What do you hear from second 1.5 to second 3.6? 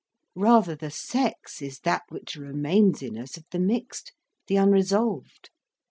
is that which remains in us of the